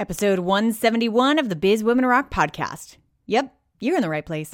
[0.00, 2.96] Episode 171 of the Biz Women Rock podcast.
[3.26, 4.48] Yep, you're in the right place.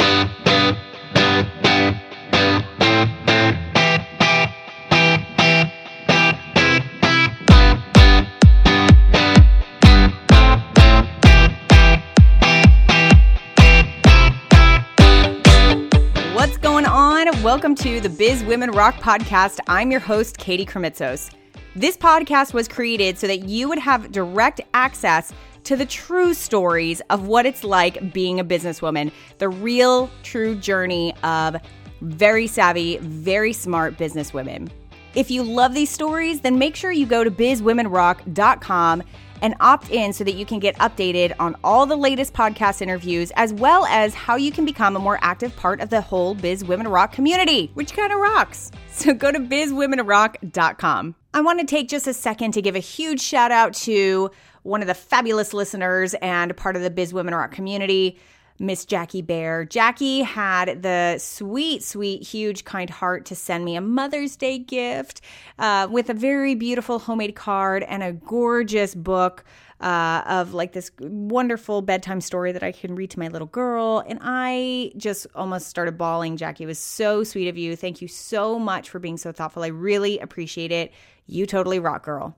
[16.34, 17.40] What's going on?
[17.44, 19.60] Welcome to the Biz Women Rock podcast.
[19.68, 21.30] I'm your host, Katie Krimitsos.
[21.76, 25.30] This podcast was created so that you would have direct access
[25.64, 31.14] to the true stories of what it's like being a businesswoman, the real, true journey
[31.22, 31.56] of
[32.00, 34.70] very savvy, very smart businesswomen.
[35.14, 39.02] If you love these stories, then make sure you go to bizwomenrock.com
[39.42, 43.32] and opt in so that you can get updated on all the latest podcast interviews,
[43.36, 46.64] as well as how you can become a more active part of the whole Biz
[46.64, 48.70] Women Rock community, which kind of rocks.
[48.96, 51.14] So go to bizwomenrock.com.
[51.36, 54.30] I want to take just a second to give a huge shout out to
[54.62, 58.18] one of the fabulous listeners and part of the Biz Women Rock community.
[58.58, 59.66] Miss Jackie Bear.
[59.66, 65.20] Jackie had the sweet, sweet, huge, kind heart to send me a Mother's Day gift
[65.58, 69.44] uh, with a very beautiful homemade card and a gorgeous book
[69.80, 74.02] uh, of like this wonderful bedtime story that I can read to my little girl.
[74.06, 76.36] And I just almost started bawling.
[76.36, 77.76] Jackie it was so sweet of you.
[77.76, 79.62] Thank you so much for being so thoughtful.
[79.62, 80.92] I really appreciate it.
[81.26, 82.36] You totally rock, girl.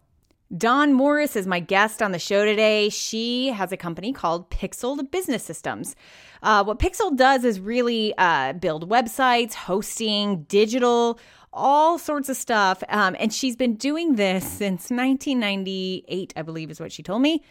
[0.57, 2.89] Dawn Morris is my guest on the show today.
[2.89, 5.95] She has a company called Pixeled Business Systems.
[6.43, 11.19] Uh, what Pixel does is really uh, build websites, hosting, digital,
[11.53, 12.83] all sorts of stuff.
[12.89, 17.43] Um, and she's been doing this since 1998, I believe is what she told me.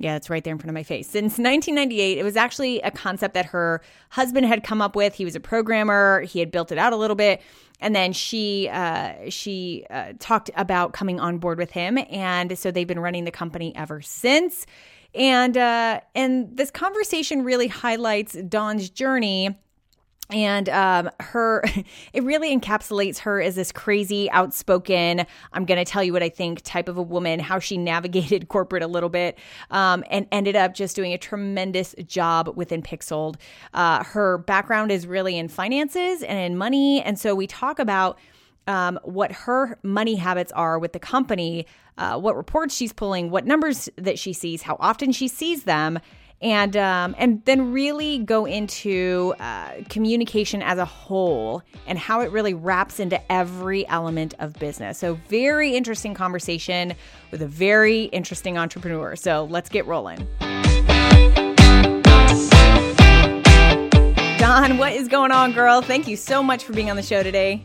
[0.00, 1.08] Yeah, it's right there in front of my face.
[1.08, 5.14] Since 1998, it was actually a concept that her husband had come up with.
[5.14, 6.22] He was a programmer.
[6.22, 7.42] He had built it out a little bit,
[7.80, 12.70] and then she uh, she uh, talked about coming on board with him, and so
[12.70, 14.66] they've been running the company ever since.
[15.16, 19.58] And uh, and this conversation really highlights Dawn's journey
[20.30, 21.62] and um, her
[22.12, 26.28] it really encapsulates her as this crazy outspoken i'm going to tell you what i
[26.28, 29.38] think type of a woman how she navigated corporate a little bit
[29.70, 33.36] um, and ended up just doing a tremendous job within pixeled
[33.74, 38.18] uh, her background is really in finances and in money and so we talk about
[38.66, 41.66] um, what her money habits are with the company
[41.96, 45.98] uh, what reports she's pulling what numbers that she sees how often she sees them
[46.40, 52.30] and um, and then really go into uh, communication as a whole and how it
[52.30, 54.98] really wraps into every element of business.
[54.98, 56.94] So very interesting conversation
[57.30, 59.16] with a very interesting entrepreneur.
[59.16, 60.26] So let's get rolling.
[64.38, 65.82] Dawn, what is going on, girl?
[65.82, 67.64] Thank you so much for being on the show today.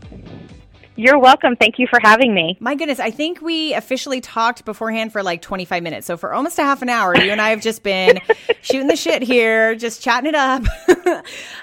[0.95, 1.55] You're welcome.
[1.55, 2.55] Thank you for having me.
[2.59, 6.05] My goodness, I think we officially talked beforehand for like 25 minutes.
[6.05, 8.19] So for almost a half an hour, you and I have just been
[8.61, 10.61] shooting the shit here, just chatting it up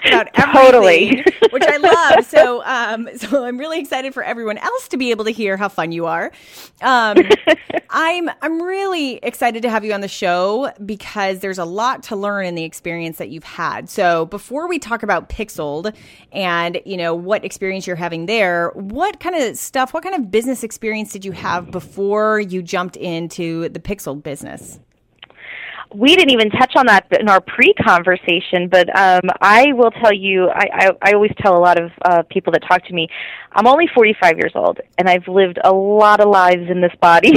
[0.05, 1.25] about everything, totally.
[1.51, 2.25] which I love.
[2.25, 5.69] So, um, so I'm really excited for everyone else to be able to hear how
[5.69, 6.33] fun you are.
[6.81, 7.17] Um,
[7.89, 12.15] I'm I'm really excited to have you on the show because there's a lot to
[12.15, 13.89] learn in the experience that you've had.
[13.89, 15.93] So before we talk about Pixeled
[16.31, 20.31] and you know what experience you're having there, what kind of stuff, what kind of
[20.31, 24.79] business experience did you have before you jumped into the Pixeled business?
[25.93, 30.49] we didn't even touch on that in our pre-conversation, but um, I will tell you,
[30.49, 33.07] I, I, I always tell a lot of uh, people that talk to me,
[33.51, 37.33] I'm only 45 years old, and I've lived a lot of lives in this body.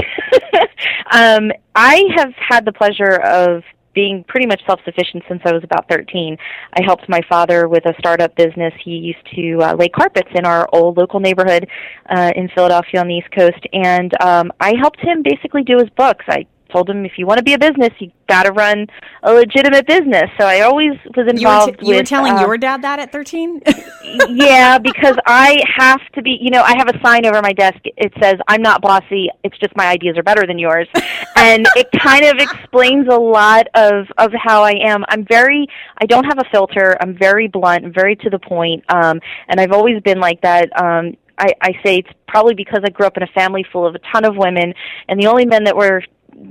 [1.12, 3.64] um, I have had the pleasure of
[3.94, 6.36] being pretty much self-sufficient since I was about 13.
[6.78, 8.72] I helped my father with a startup business.
[8.84, 11.68] He used to uh, lay carpets in our old local neighborhood
[12.10, 15.90] uh, in Philadelphia on the East Coast, and um, I helped him basically do his
[15.90, 16.24] books.
[16.28, 18.86] I told him if you want to be a business, you got to run
[19.22, 20.30] a legitimate business.
[20.38, 21.40] So I always was involved.
[21.40, 23.62] You were, t- you with, were telling uh, your dad that at 13?
[24.28, 27.78] yeah, because I have to be, you know, I have a sign over my desk.
[27.84, 29.30] It says, I'm not bossy.
[29.42, 30.88] It's just my ideas are better than yours.
[31.36, 35.04] and it kind of explains a lot of, of how I am.
[35.08, 35.66] I'm very,
[35.98, 36.96] I don't have a filter.
[37.00, 38.84] I'm very blunt, very to the point.
[38.88, 40.68] Um, and I've always been like that.
[40.80, 43.94] Um, I, I say it's probably because I grew up in a family full of
[43.94, 44.74] a ton of women,
[45.08, 46.02] and the only men that were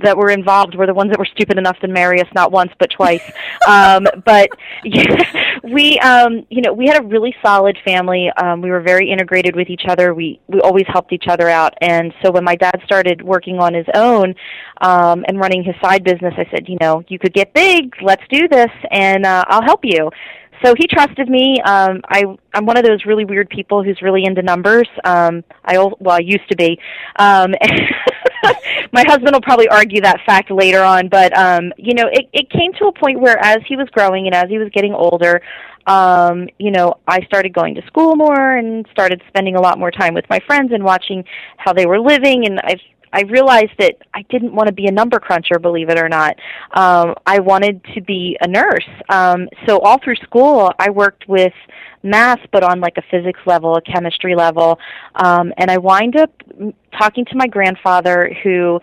[0.02, 2.72] that were involved were the ones that were stupid enough to marry us not once
[2.78, 3.22] but twice.
[3.68, 4.50] um, but
[4.84, 8.30] yeah, we, um, you know, we had a really solid family.
[8.36, 10.14] Um, we were very integrated with each other.
[10.14, 11.74] We we always helped each other out.
[11.80, 14.34] And so when my dad started working on his own
[14.80, 17.94] um, and running his side business, I said, you know, you could get big.
[18.02, 20.10] Let's do this, and uh, I'll help you
[20.64, 21.60] so he trusted me.
[21.62, 24.88] Um, I I'm one of those really weird people who's really into numbers.
[25.04, 26.78] Um, I well I used to be,
[27.16, 27.52] um,
[28.92, 32.50] my husband will probably argue that fact later on, but um, you know, it, it
[32.50, 35.40] came to a point where as he was growing and as he was getting older,
[35.86, 39.90] um, you know, I started going to school more and started spending a lot more
[39.90, 41.24] time with my friends and watching
[41.58, 42.80] how they were living and I've
[43.14, 46.36] I realized that I didn't want to be a number cruncher, believe it or not.
[46.72, 48.88] Um, I wanted to be a nurse.
[49.08, 51.52] Um, so all through school, I worked with
[52.04, 54.78] math, but on like a physics level, a chemistry level.
[55.16, 56.30] Um, and I wind up
[56.96, 58.80] talking to my grandfather, who,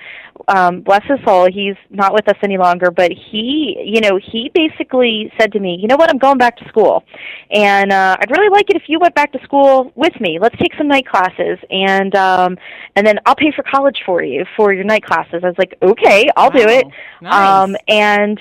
[0.47, 4.51] um, bless his soul, he's not with us any longer, but he, you know, he
[4.53, 7.03] basically said to me, you know what, I'm going back to school,
[7.51, 10.39] and uh, I'd really like it if you went back to school with me.
[10.41, 12.57] Let's take some night classes, and um,
[12.95, 15.41] and then I'll pay for college for you for your night classes.
[15.43, 16.57] I was like, okay, I'll wow.
[16.57, 16.87] do it.
[17.21, 17.63] Nice.
[17.63, 18.39] Um, and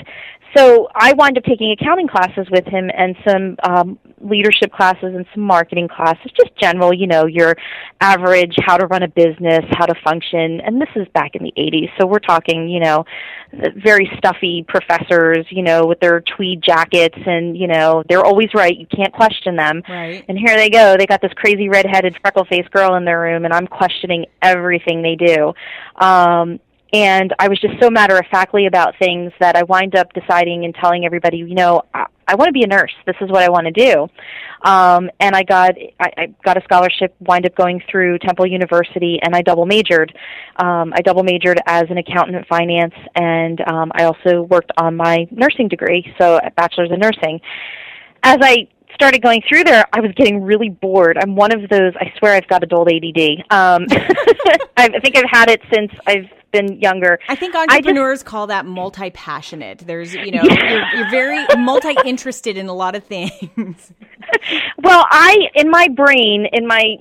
[0.56, 5.24] so I wound up taking accounting classes with him and some um, leadership classes and
[5.34, 7.56] some marketing classes, just general, you know, your
[8.00, 10.60] average how to run a business, how to function.
[10.60, 13.04] And this is back in the 80s, so we're talking, you know,
[13.76, 18.76] very stuffy professors, you know, with their tweed jackets and, you know, they're always right.
[18.76, 19.82] You can't question them.
[19.88, 20.24] Right.
[20.28, 20.96] And here they go.
[20.96, 25.16] They got this crazy red-headed freckle-faced girl in their room and I'm questioning everything they
[25.16, 25.52] do.
[25.96, 26.60] Um,
[26.92, 30.64] and I was just so matter of factly about things that I wind up deciding
[30.64, 32.92] and telling everybody, you know, I, I want to be a nurse.
[33.06, 34.08] This is what I want to do.
[34.62, 39.18] Um, and I got I, I got a scholarship, wind up going through Temple University,
[39.22, 40.16] and I double majored.
[40.56, 44.96] Um, I double majored as an accountant in finance, and um, I also worked on
[44.96, 47.40] my nursing degree, so a bachelor's in nursing.
[48.22, 51.16] As I started going through there, I was getting really bored.
[51.20, 51.94] I'm one of those.
[51.98, 53.44] I swear I've got adult ADD.
[53.50, 53.86] Um,
[54.76, 57.18] I think I've had it since I've been younger.
[57.28, 59.84] I think entrepreneurs I just, call that multi-passionate.
[59.86, 60.70] There's, you know, yeah.
[60.70, 63.92] you're, you're very multi-interested in a lot of things.
[64.82, 66.96] well, I in my brain, in my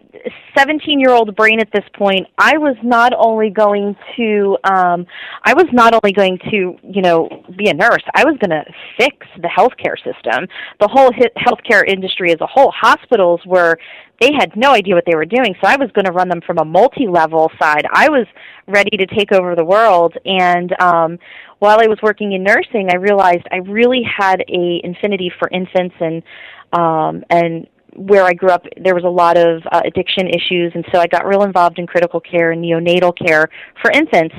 [0.58, 5.06] 17-year-old brain at this point, I was not only going to um
[5.44, 8.04] I was not only going to, you know, be a nurse.
[8.14, 8.64] I was going to
[8.98, 10.48] fix the healthcare system.
[10.80, 13.78] The whole healthcare industry as a whole, hospitals were
[14.20, 15.56] they had no idea what they were doing.
[15.62, 17.86] So I was going to run them from a multi-level side.
[17.92, 18.28] I was
[18.68, 20.16] ready to take over the world.
[20.26, 21.20] And um,
[21.60, 25.96] while I was working in nursing, I realized I really had a infinity for infants
[26.00, 26.24] and
[26.72, 30.86] um, and where I grew up, there was a lot of uh, addiction issues, and
[30.92, 33.50] so I got real involved in critical care and neonatal care
[33.82, 34.36] for infants.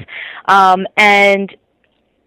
[0.47, 1.53] Um, and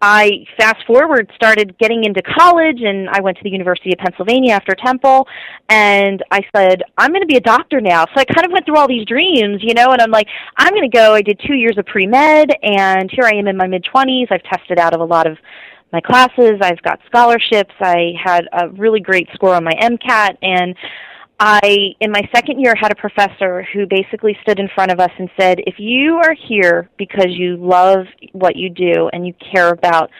[0.06, 4.52] I fast forward started getting into college and I went to the University of Pennsylvania
[4.52, 5.26] after Temple
[5.70, 8.04] and I said, I'm going to be a doctor now.
[8.12, 10.26] So I kind of went through all these dreams, you know, and I'm like,
[10.58, 11.14] I'm going to go.
[11.14, 14.26] I did 2 years of pre-med and here I am in my mid 20s.
[14.30, 15.38] I've tested out of a lot of
[15.90, 16.58] my classes.
[16.60, 17.72] I've got scholarships.
[17.80, 20.76] I had a really great score on my MCAT and
[21.40, 25.10] I, in my second year, had a professor who basically stood in front of us
[25.18, 29.70] and said, if you are here because you love what you do and you care
[29.70, 30.10] about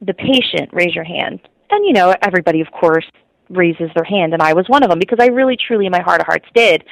[0.00, 1.40] the patient, raise your hand.
[1.70, 3.04] And, you know, everybody, of course,
[3.50, 6.00] raises their hand, and I was one of them because I really, truly, in my
[6.00, 6.84] heart of hearts, did.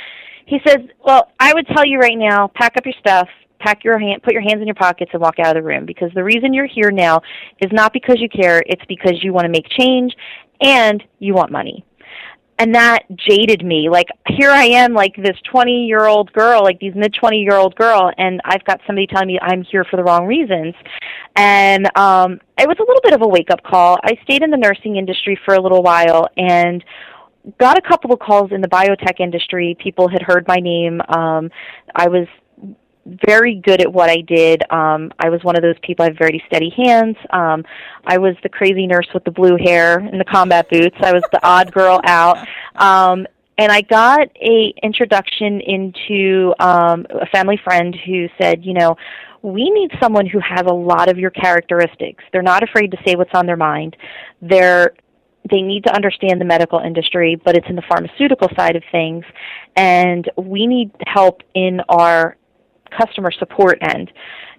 [0.47, 3.29] He says, well, I would tell you right now, pack up your stuff,
[3.61, 5.87] pack your hand, put your hands in your pockets and walk out of the room
[5.87, 7.21] because the reason you're here now
[7.61, 10.15] is not because you care, it's because you want to make change
[10.61, 11.85] and you want money
[12.60, 13.88] and that jaded me.
[13.88, 17.56] Like here i am like this 20 year old girl like these mid 20 year
[17.56, 20.74] old girl and i've got somebody telling me i'm here for the wrong reasons.
[21.36, 23.98] And um it was a little bit of a wake up call.
[24.04, 26.84] I stayed in the nursing industry for a little while and
[27.58, 29.74] got a couple of calls in the biotech industry.
[29.82, 31.00] People had heard my name.
[31.08, 31.50] Um
[31.96, 32.29] i was
[33.26, 34.62] very good at what I did.
[34.70, 36.05] Um, I was one of those people.
[36.05, 37.17] I have very steady hands.
[37.31, 37.64] Um,
[38.05, 40.96] I was the crazy nurse with the blue hair and the combat boots.
[41.00, 42.38] I was the odd girl out.
[42.76, 43.26] Um,
[43.58, 48.96] and I got a introduction into um, a family friend who said, you know,
[49.43, 52.24] we need someone who has a lot of your characteristics.
[52.32, 53.96] They're not afraid to say what's on their mind.
[54.40, 54.94] They're
[55.50, 59.24] they need to understand the medical industry, but it's in the pharmaceutical side of things.
[59.74, 62.36] And we need help in our
[62.91, 64.11] customer support end.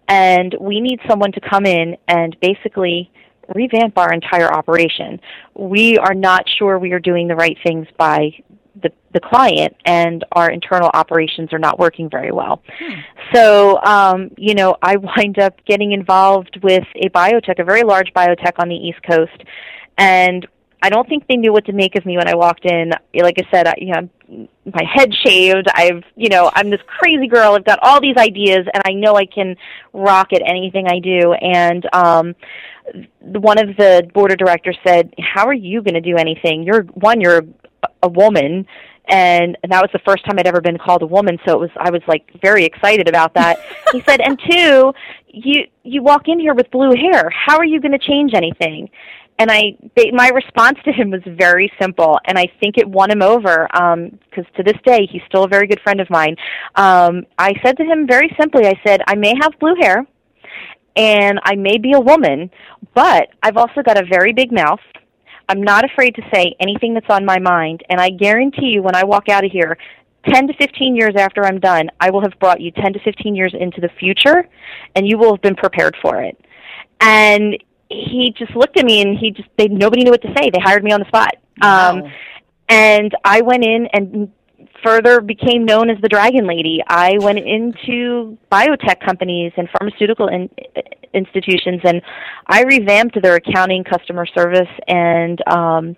[0.07, 3.11] And we need someone to come in and basically
[3.53, 5.19] revamp our entire operation.
[5.55, 8.31] We are not sure we are doing the right things by
[8.81, 12.61] the, the client and our internal operations are not working very well.
[12.79, 12.99] Hmm.
[13.33, 18.11] So, um, you know, I wind up getting involved with a biotech, a very large
[18.13, 19.43] biotech on the East Coast.
[19.97, 20.47] And
[20.81, 22.91] I don't think they knew what to make of me when I walked in.
[23.13, 24.09] Like I said, I, you know,
[24.65, 25.67] my head shaved.
[25.73, 27.53] I've, you know, I'm this crazy girl.
[27.53, 29.55] I've got all these ideas, and I know I can
[29.93, 31.33] rock at anything I do.
[31.33, 32.35] And um,
[33.19, 36.63] one of the board of directors said, "How are you going to do anything?
[36.63, 37.21] You're one.
[37.21, 37.43] You're
[38.03, 38.65] a woman.
[39.07, 41.69] and, that was the first time I'd ever been called a woman, so it was
[41.77, 43.59] I was like very excited about that.
[43.91, 44.93] he said, "And two,
[45.27, 47.29] you you walk in here with blue hair.
[47.29, 48.89] How are you going to change anything?"
[49.39, 53.09] And I, they, my response to him was very simple, and I think it won
[53.09, 56.35] him over because um, to this day he's still a very good friend of mine.
[56.75, 60.05] Um, I said to him very simply, I said, "I may have blue hair,
[60.95, 62.51] and I may be a woman,
[62.93, 64.79] but I've also got a very big mouth."
[65.49, 68.95] I'm not afraid to say anything that's on my mind, and I guarantee you when
[68.95, 69.77] I walk out of here,
[70.29, 73.35] 10 to 15 years after I'm done, I will have brought you 10 to 15
[73.35, 74.47] years into the future,
[74.95, 76.37] and you will have been prepared for it.
[76.99, 77.57] And
[77.91, 80.49] he just looked at me and he just they nobody knew what to say.
[80.49, 81.35] They hired me on the spot.
[81.61, 81.91] Wow.
[81.91, 82.11] Um
[82.69, 84.31] and I went in and
[84.83, 86.81] further became known as the Dragon Lady.
[86.87, 90.49] I went into biotech companies and pharmaceutical in,
[91.13, 92.01] institutions, and
[92.47, 95.95] I revamped their accounting, customer service, and um,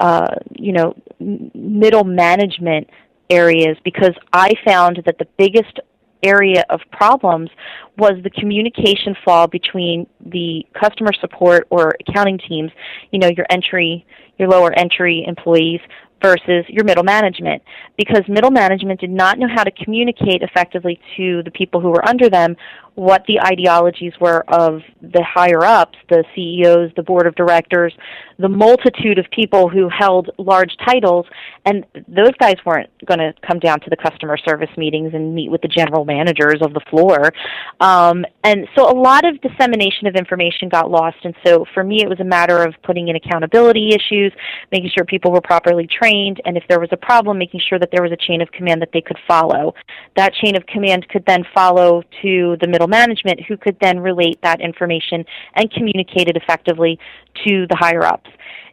[0.00, 2.88] uh, you know middle management
[3.30, 5.80] areas because I found that the biggest
[6.26, 7.50] area of problems
[7.96, 12.70] was the communication flaw between the customer support or accounting teams,
[13.10, 14.06] you know, your entry,
[14.38, 15.80] your lower entry employees
[16.22, 17.62] versus your middle management.
[17.96, 22.06] Because middle management did not know how to communicate effectively to the people who were
[22.08, 22.56] under them
[22.96, 27.92] what the ideologies were of the higher ups, the CEOs, the board of directors,
[28.38, 31.26] the multitude of people who held large titles,
[31.66, 35.50] and those guys weren't going to come down to the customer service meetings and meet
[35.50, 37.32] with the general managers of the floor.
[37.80, 42.02] Um, and so a lot of dissemination of information got lost, and so for me
[42.02, 44.32] it was a matter of putting in accountability issues,
[44.72, 47.90] making sure people were properly trained, and if there was a problem, making sure that
[47.92, 49.74] there was a chain of command that they could follow.
[50.16, 54.00] That chain of command could then follow to the middle middle management who could then
[54.00, 55.24] relate that information
[55.54, 56.98] and communicate it effectively
[57.46, 58.30] to the higher ups.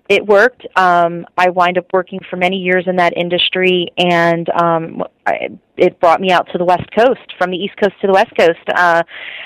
[0.09, 0.65] It worked.
[0.75, 5.97] Um, I wind up working for many years in that industry, and um, I, it
[6.01, 8.59] brought me out to the West Coast, from the East Coast to the West Coast.
[8.75, 9.03] Uh,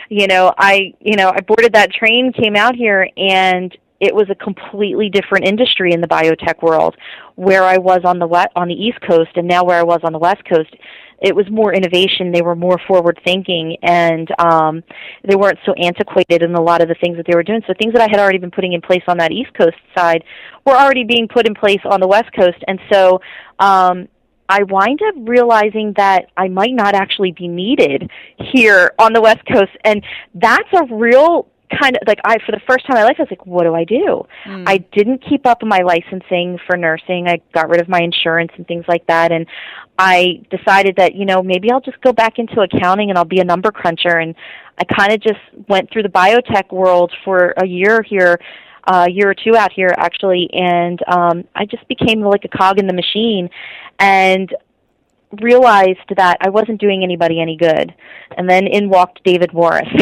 [0.09, 4.30] you know, I you know I boarded that train, came out here, and it was
[4.30, 6.96] a completely different industry in the biotech world
[7.36, 10.01] where I was on the west, on the East Coast and now where I was
[10.04, 10.75] on the West Coast
[11.20, 12.32] it was more innovation.
[12.32, 14.84] They were more forward thinking, and um,
[15.27, 17.62] they weren't so antiquated in a lot of the things that they were doing.
[17.66, 20.24] So things that I had already been putting in place on that East Coast side
[20.66, 23.22] were already being put in place on the West Coast, and so.
[23.60, 24.08] Um,
[24.50, 28.10] I wind up realizing that I might not actually be needed
[28.54, 30.01] here on the West Coast, and
[30.36, 33.24] that's a real kind of like I for the first time in my life I
[33.24, 34.25] was like, what do I do?
[34.45, 34.63] Mm.
[34.67, 37.27] I didn't keep up with my licensing for nursing.
[37.27, 39.45] I got rid of my insurance and things like that and
[40.00, 43.39] I decided that, you know, maybe I'll just go back into accounting and I'll be
[43.39, 44.36] a number cruncher and
[44.77, 48.39] I kind of just went through the biotech world for a year here
[48.86, 52.57] uh, a year or two out here actually and um I just became like a
[52.57, 53.50] cog in the machine
[54.00, 54.53] and
[55.41, 57.93] realized that I wasn't doing anybody any good.
[58.38, 59.88] And then in walked David Morris.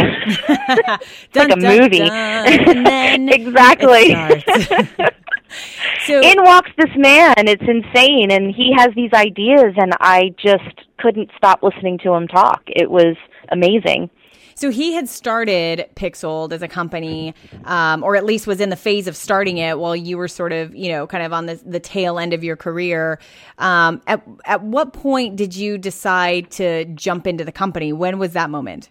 [1.33, 1.99] dun, like a dun, movie.
[1.99, 4.11] Dun, exactly.
[6.05, 7.47] so in walks this man.
[7.47, 12.27] It's insane and he has these ideas and I just couldn't stop listening to him
[12.27, 12.63] talk.
[12.67, 13.15] It was
[13.49, 14.09] amazing.
[14.57, 17.35] So he had started Pixeled as a company,
[17.65, 20.53] um, or at least was in the phase of starting it while you were sort
[20.53, 23.19] of, you know, kind of on the, the tail end of your career.
[23.57, 27.91] Um, at, at what point did you decide to jump into the company?
[27.91, 28.87] When was that moment?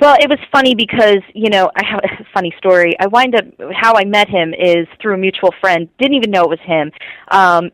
[0.00, 2.98] Well, it was funny because you know I have a funny story.
[2.98, 5.88] I wind up how I met him is through a mutual friend.
[5.98, 6.90] Didn't even know it was him.
[7.30, 7.70] Um,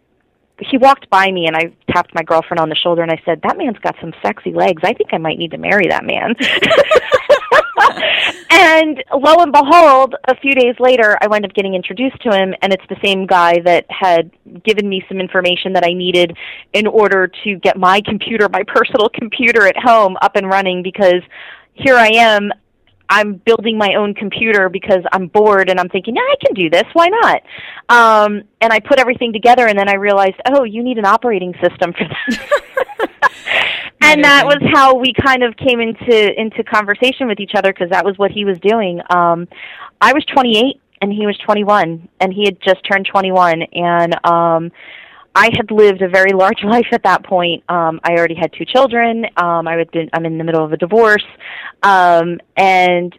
[0.60, 3.40] he walked by me and I tapped my girlfriend on the shoulder and I said,
[3.42, 4.82] "That man's got some sexy legs.
[4.84, 6.34] I think I might need to marry that man."
[8.50, 12.54] and lo and behold, a few days later, I wind up getting introduced to him,
[12.62, 14.30] and it's the same guy that had
[14.64, 16.36] given me some information that I needed
[16.72, 21.22] in order to get my computer, my personal computer at home, up and running because
[21.74, 22.50] here I am
[23.08, 26.68] I'm building my own computer because I'm bored and I'm thinking, yeah, I can do
[26.68, 26.84] this.
[26.92, 27.42] Why not?
[27.88, 31.54] Um, and I put everything together, and then I realized, oh, you need an operating
[31.54, 33.10] system for that.
[34.02, 37.90] and that was how we kind of came into into conversation with each other because
[37.90, 39.00] that was what he was doing.
[39.10, 39.48] Um,
[40.00, 44.72] I was 28 and he was 21, and he had just turned 21, and um,
[45.38, 47.62] I had lived a very large life at that point.
[47.68, 49.24] Um, I already had two children.
[49.36, 51.24] Um, I had been, I'm in the middle of a divorce,
[51.84, 53.16] um, and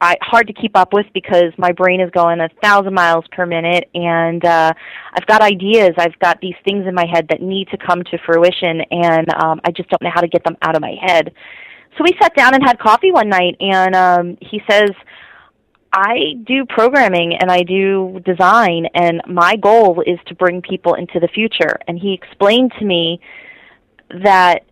[0.00, 3.46] I hard to keep up with because my brain is going a thousand miles per
[3.46, 4.72] minute, and uh,
[5.12, 5.90] I've got ideas.
[5.96, 9.60] I've got these things in my head that need to come to fruition, and um,
[9.64, 11.32] I just don't know how to get them out of my head.
[11.98, 14.90] So we sat down and had coffee one night, and um, he says,
[15.92, 21.18] I do programming and I do design, and my goal is to bring people into
[21.18, 21.78] the future.
[21.88, 23.20] And he explained to me
[24.22, 24.64] that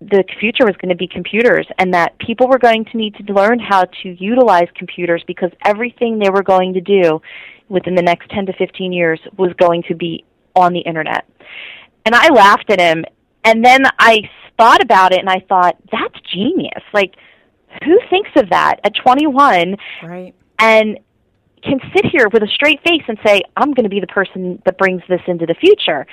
[0.00, 3.32] the future was going to be computers and that people were going to need to
[3.32, 7.20] learn how to utilize computers because everything they were going to do
[7.68, 10.24] within the next 10 to 15 years was going to be
[10.56, 11.24] on the internet.
[12.04, 13.04] And I laughed at him
[13.44, 16.82] and then I thought about it and I thought that's genius.
[16.92, 17.14] Like
[17.84, 20.34] who thinks of that at 21 right.
[20.58, 20.98] and
[21.62, 24.60] can sit here with a straight face and say, I'm going to be the person
[24.64, 26.06] that brings this into the future.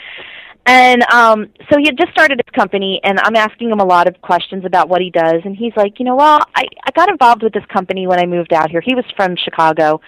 [0.65, 4.07] And um, so he had just started his company, and I'm asking him a lot
[4.07, 5.41] of questions about what he does.
[5.43, 8.25] And he's like, you know, well, I, I got involved with this company when I
[8.25, 8.81] moved out here.
[8.81, 9.99] He was from Chicago.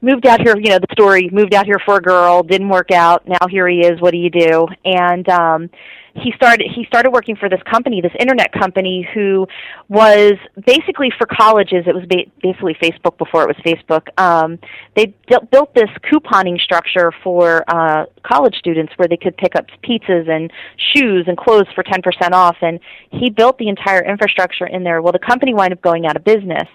[0.00, 2.92] Moved out here, you know, the story, moved out here for a girl, didn't work
[2.92, 3.26] out.
[3.26, 4.00] Now here he is.
[4.00, 4.68] What do you do?
[4.84, 5.70] And um,
[6.14, 9.46] he started he started working for this company, this internet company, who
[9.88, 11.84] was basically for colleges.
[11.86, 14.08] It was ba- basically Facebook before it was Facebook.
[14.20, 14.58] Um,
[14.94, 15.14] they
[15.50, 20.52] built this couponing structure for uh, college students where they could pick up pizzas and
[20.94, 22.56] shoes and clothes for ten percent off.
[22.62, 22.78] And
[23.10, 25.02] he built the entire infrastructure in there.
[25.02, 26.68] Well, the company wound up going out of business.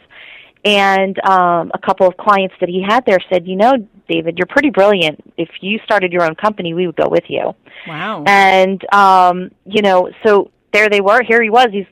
[0.65, 3.74] And um, a couple of clients that he had there said, you know,
[4.08, 5.20] David, you're pretty brilliant.
[5.38, 7.53] If you started your own company, we would go with you.
[7.88, 8.24] Wow.
[8.25, 11.22] And, um, you know, so there they were.
[11.24, 11.67] Here he was.
[11.72, 11.86] He's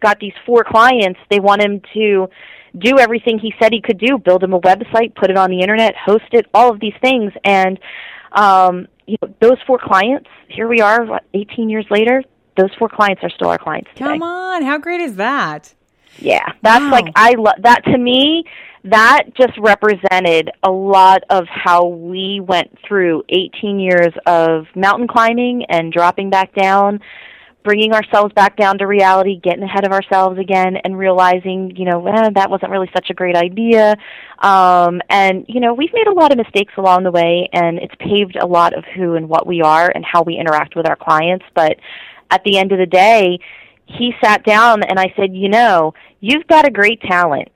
[0.00, 1.18] got these four clients.
[1.30, 2.28] They want him to
[2.76, 5.60] do everything he said he could do build him a website, put it on the
[5.60, 7.32] internet, host it, all of these things.
[7.44, 7.78] And,
[8.32, 12.22] um, you know, those four clients, here we are, what, 18 years later,
[12.56, 14.04] those four clients are still our clients today.
[14.04, 14.62] Come on.
[14.62, 15.74] How great is that?
[16.18, 16.90] Yeah, that's Wow.
[16.90, 18.44] like I love that to me.
[18.84, 25.64] That just represented a lot of how we went through 18 years of mountain climbing
[25.70, 27.00] and dropping back down,
[27.62, 32.06] bringing ourselves back down to reality, getting ahead of ourselves again, and realizing, you know,
[32.06, 33.96] eh, that wasn't really such a great idea.
[34.40, 37.94] Um, and you know, we've made a lot of mistakes along the way, and it's
[37.98, 40.96] paved a lot of who and what we are and how we interact with our
[40.96, 41.46] clients.
[41.54, 41.78] But
[42.30, 43.38] at the end of the day,
[43.86, 47.48] he sat down and I said, you know, you've got a great talent.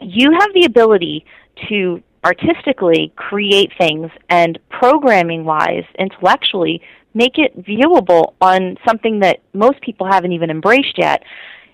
[0.00, 1.24] You have the ability
[1.68, 6.80] to artistically create things and programming wise, intellectually,
[7.14, 11.22] make it viewable on something that most people haven't even embraced yet.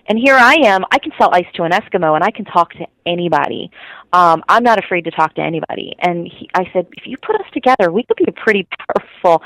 [0.07, 2.73] And here I am, I can sell ice to an Eskimo and I can talk
[2.73, 3.69] to anybody.
[4.11, 5.95] Um, I'm not afraid to talk to anybody.
[5.99, 9.43] And he, I said, if you put us together, we could be a pretty powerful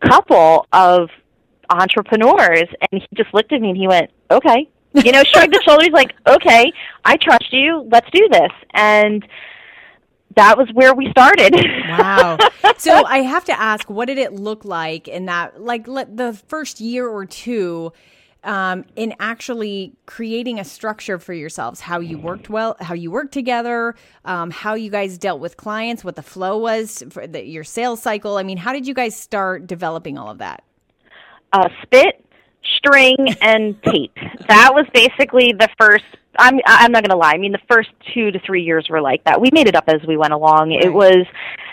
[0.00, 1.10] couple of
[1.70, 2.68] entrepreneurs.
[2.90, 4.68] And he just looked at me and he went, okay.
[4.92, 6.72] You know, shrugged his shoulders like, okay,
[7.04, 7.88] I trust you.
[7.90, 8.50] Let's do this.
[8.74, 9.26] And
[10.36, 11.54] that was where we started.
[11.88, 12.38] Wow.
[12.78, 16.80] so I have to ask, what did it look like in that, like, the first
[16.80, 17.92] year or two?
[18.42, 23.34] Um, in actually creating a structure for yourselves, how you worked well, how you worked
[23.34, 27.64] together, um, how you guys dealt with clients, what the flow was for the, your
[27.64, 28.38] sales cycle.
[28.38, 30.64] I mean, how did you guys start developing all of that?
[31.52, 32.24] Uh, spit,
[32.76, 34.16] string, and tape.
[34.48, 36.04] That was basically the first.
[36.38, 37.32] I'm I'm not going to lie.
[37.32, 39.40] I mean, the first two to three years were like that.
[39.40, 40.72] We made it up as we went along.
[40.72, 41.26] It was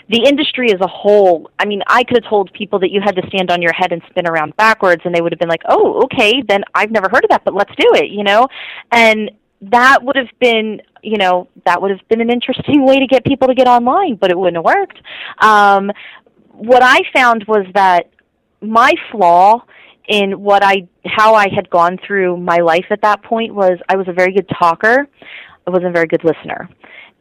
[0.08, 1.50] the industry as a whole.
[1.58, 3.92] I mean, I could have told people that you had to stand on your head
[3.92, 7.08] and spin around backwards, and they would have been like, "Oh, okay, then I've never
[7.08, 8.48] heard of that, but let's do it," you know.
[8.90, 13.06] And that would have been, you know, that would have been an interesting way to
[13.06, 15.00] get people to get online, but it wouldn't have worked.
[15.38, 15.90] Um,
[16.52, 18.10] what I found was that
[18.60, 19.62] my flaw
[20.08, 23.96] in what I how I had gone through my life at that point was I
[23.96, 25.06] was a very good talker.
[25.66, 26.68] I wasn't a very good listener.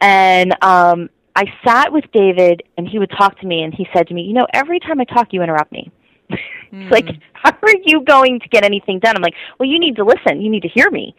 [0.02, 4.08] And um I sat with David and he would talk to me and he said
[4.08, 5.92] to me, "You know, every time I talk you interrupt me."
[6.70, 9.16] It's like, how are you going to get anything done?
[9.16, 10.42] I'm like, well, you need to listen.
[10.42, 11.16] You need to hear me.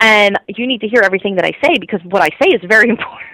[0.00, 2.88] And you need to hear everything that I say because what I say is very
[2.96, 3.30] important.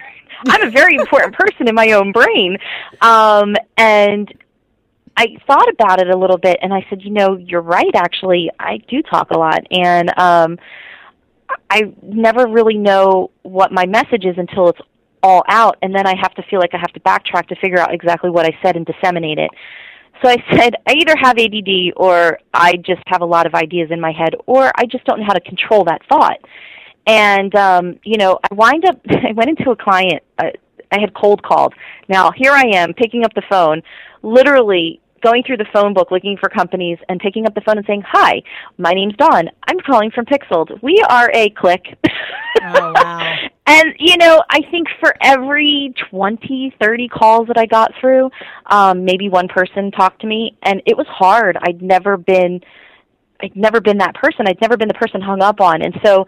[0.47, 2.57] I'm a very important person in my own brain.
[3.01, 4.31] Um, and
[5.17, 8.49] I thought about it a little bit and I said, you know, you're right actually.
[8.59, 10.57] I do talk a lot and um
[11.69, 14.79] I never really know what my message is until it's
[15.23, 17.79] all out and then I have to feel like I have to backtrack to figure
[17.79, 19.51] out exactly what I said and disseminate it.
[20.23, 23.91] So I said, I either have ADD or I just have a lot of ideas
[23.91, 26.39] in my head or I just don't know how to control that thought.
[27.07, 30.49] And um, you know, I wind up I went into a client uh,
[30.91, 31.73] I had cold called.
[32.07, 33.81] Now, here I am picking up the phone,
[34.21, 37.85] literally going through the phone book looking for companies and picking up the phone and
[37.85, 38.41] saying, "Hi,
[38.77, 39.49] my name's Dawn.
[39.67, 40.81] I'm calling from Pixeled.
[40.81, 41.83] We are a click."
[42.61, 43.35] Oh, wow.
[43.67, 48.29] and you know, I think for every twenty, thirty calls that I got through,
[48.67, 51.57] um maybe one person talked to me and it was hard.
[51.61, 52.61] I'd never been
[53.41, 54.47] I'd never been that person.
[54.47, 55.81] I'd never been the person hung up on.
[55.81, 56.25] And so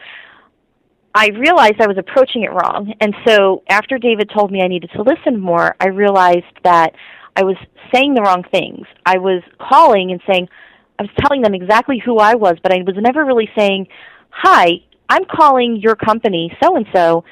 [1.15, 2.93] I realized I was approaching it wrong.
[3.01, 6.93] And so after David told me I needed to listen more, I realized that
[7.37, 7.55] I was
[7.93, 8.87] saying the wrong things.
[9.05, 10.49] I was calling and saying,
[10.97, 13.87] I was telling them exactly who I was, but I was never really saying,
[14.31, 17.23] Hi, I'm calling your company so and so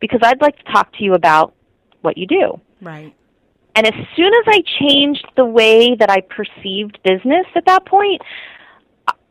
[0.00, 1.54] because I'd like to talk to you about
[2.02, 2.60] what you do.
[2.82, 3.14] Right.
[3.74, 8.20] And as soon as I changed the way that I perceived business at that point,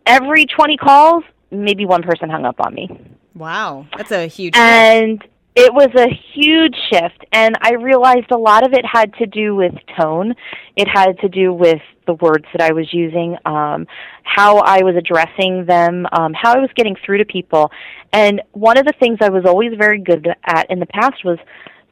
[0.07, 2.89] every 20 calls, maybe one person hung up on me.
[3.35, 4.55] Wow, that's a huge.
[4.57, 5.23] And.
[5.55, 9.55] It was a huge shift, and I realized a lot of it had to do
[9.55, 10.33] with tone.
[10.75, 13.85] It had to do with the words that I was using, um,
[14.23, 17.71] how I was addressing them, um, how I was getting through to people.
[18.11, 21.37] And one of the things I was always very good at in the past was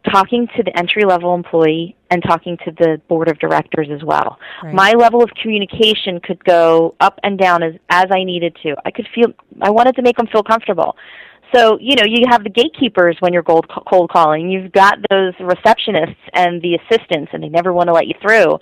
[0.10, 4.40] talking to the entry level employee and talking to the board of directors as well.
[4.64, 4.74] Right.
[4.74, 8.76] My level of communication could go up and down as as I needed to.
[8.84, 10.96] I could feel I wanted to make them feel comfortable.
[11.54, 14.50] So, you know, you have the gatekeepers when you're cold, cold calling.
[14.50, 18.58] You've got those receptionists and the assistants and they never want to let you through.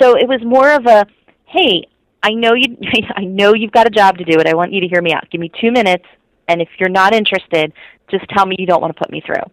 [0.00, 1.06] So, it was more of a,
[1.46, 1.84] "Hey,
[2.22, 2.76] I know you
[3.16, 4.46] I know you've got a job to do it.
[4.46, 5.28] I want you to hear me out.
[5.30, 6.04] Give me 2 minutes
[6.48, 7.72] and if you're not interested,
[8.10, 9.44] just tell me you don't want to put me through."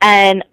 [0.00, 0.44] And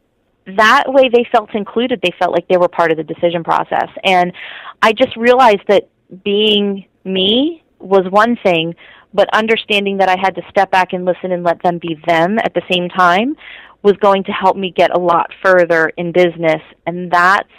[0.57, 1.99] that way they felt included.
[2.01, 3.89] They felt like they were part of the decision process.
[4.03, 4.33] And
[4.81, 5.89] I just realized that
[6.23, 8.75] being me was one thing,
[9.13, 12.37] but understanding that I had to step back and listen and let them be them
[12.39, 13.35] at the same time
[13.81, 16.61] was going to help me get a lot further in business.
[16.85, 17.49] And that's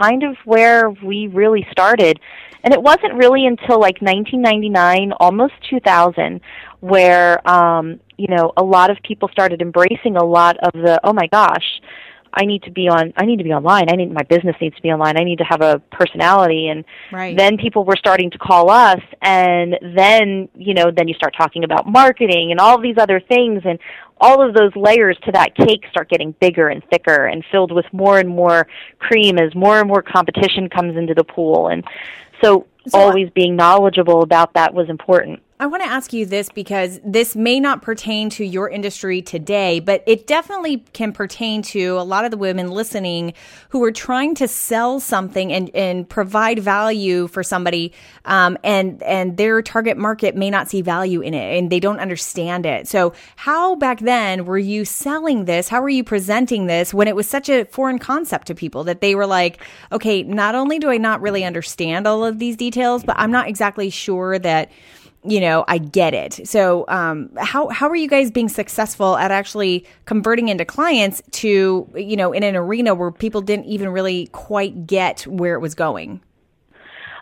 [0.00, 2.20] kind of where we really started.
[2.64, 6.40] And it wasn't really until like 1999, almost 2000,
[6.80, 11.12] where um, you know a lot of people started embracing a lot of the oh
[11.12, 11.80] my gosh
[12.32, 13.90] I need to be on I need to be online.
[13.90, 15.16] I need my business needs to be online.
[15.16, 17.36] I need to have a personality and right.
[17.36, 21.64] then people were starting to call us and then, you know, then you start talking
[21.64, 23.78] about marketing and all these other things and
[24.20, 27.86] all of those layers to that cake start getting bigger and thicker and filled with
[27.92, 28.66] more and more
[28.98, 31.84] cream as more and more competition comes into the pool and
[32.42, 35.42] so, so uh, always being knowledgeable about that was important.
[35.60, 39.80] I want to ask you this because this may not pertain to your industry today,
[39.80, 43.32] but it definitely can pertain to a lot of the women listening
[43.70, 47.92] who are trying to sell something and, and provide value for somebody,
[48.24, 51.98] um, and and their target market may not see value in it and they don't
[51.98, 52.86] understand it.
[52.86, 55.68] So, how back then were you selling this?
[55.68, 59.00] How were you presenting this when it was such a foreign concept to people that
[59.00, 63.02] they were like, okay, not only do I not really understand all of these details,
[63.02, 64.70] but I'm not exactly sure that
[65.24, 66.46] you know, I get it.
[66.48, 71.88] So, um, how how are you guys being successful at actually converting into clients to
[71.94, 75.74] you know in an arena where people didn't even really quite get where it was
[75.74, 76.20] going?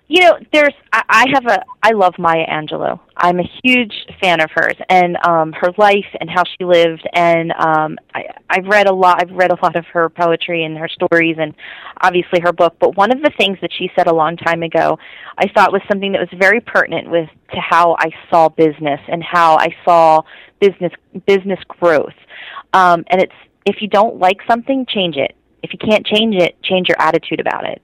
[0.09, 3.01] You know, there's I have a I love Maya Angelou.
[3.17, 7.51] I'm a huge fan of hers and um her life and how she lived and
[7.53, 10.89] um I I've read a lot I've read a lot of her poetry and her
[10.89, 11.55] stories and
[12.01, 14.97] obviously her book, but one of the things that she said a long time ago
[15.39, 19.25] I thought was something that was very pertinent with to how I saw business and
[19.25, 20.23] how I saw
[20.61, 20.93] business
[21.27, 22.15] business growth.
[22.73, 25.35] Um and it's if you don't like something, change it.
[25.65, 27.83] If you can't change it, change your attitude about it.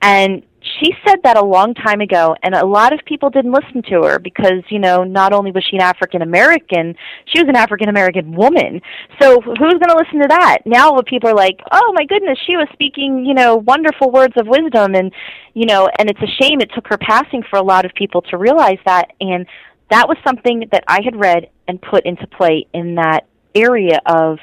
[0.00, 3.82] And she said that a long time ago and a lot of people didn't listen
[3.90, 6.94] to her because you know not only was she an african american
[7.26, 8.80] she was an african american woman.
[9.20, 10.58] So who's going to listen to that?
[10.66, 14.46] Now people are like oh my goodness she was speaking you know wonderful words of
[14.46, 15.12] wisdom and
[15.54, 18.22] you know and it's a shame it took her passing for a lot of people
[18.22, 19.46] to realize that and
[19.90, 24.38] that was something that i had read and put into play in that area of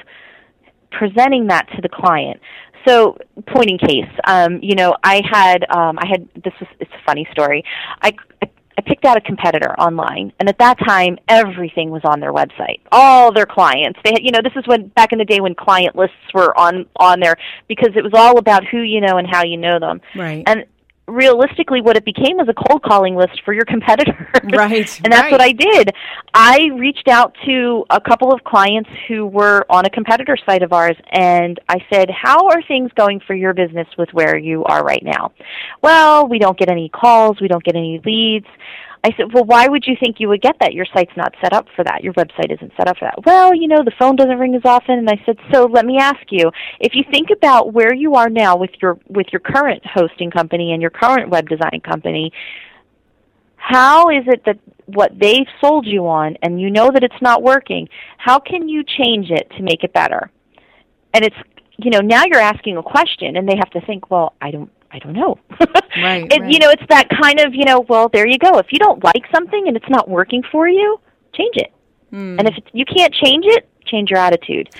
[0.90, 2.40] presenting that to the client
[2.86, 6.28] so, point in case, um, you know, I had, um, I had.
[6.42, 7.64] This is it's a funny story.
[8.02, 8.12] I,
[8.42, 12.80] I picked out a competitor online, and at that time, everything was on their website.
[12.92, 15.54] All their clients, they had, you know, this is when back in the day when
[15.54, 17.36] client lists were on on there
[17.66, 20.00] because it was all about who you know and how you know them.
[20.14, 20.44] Right.
[20.46, 20.64] And
[21.08, 24.30] realistically what it became was a cold calling list for your competitor.
[24.52, 25.00] Right.
[25.04, 25.32] and that's right.
[25.32, 25.90] what I did.
[26.34, 30.72] I reached out to a couple of clients who were on a competitor site of
[30.72, 34.84] ours and I said, "How are things going for your business with where you are
[34.84, 35.32] right now?"
[35.82, 38.46] Well, we don't get any calls, we don't get any leads.
[39.04, 40.74] I said, well, why would you think you would get that?
[40.74, 42.02] Your site's not set up for that.
[42.02, 43.24] Your website isn't set up for that.
[43.24, 44.98] Well, you know, the phone doesn't ring as often.
[44.98, 48.28] And I said, so let me ask you, if you think about where you are
[48.28, 52.32] now with your with your current hosting company and your current web design company,
[53.56, 57.42] how is it that what they've sold you on and you know that it's not
[57.42, 60.30] working, how can you change it to make it better?
[61.14, 61.36] And it's
[61.78, 64.70] you know, now you're asking a question and they have to think, well, I don't
[64.90, 65.38] I don't know.
[66.02, 66.50] right, and right.
[66.50, 68.58] you know, it's that kind of, you know, well, there you go.
[68.58, 70.98] If you don't like something and it's not working for you,
[71.34, 71.72] change it.
[72.12, 72.38] Mm.
[72.38, 74.70] And if you can't change it, change your attitude.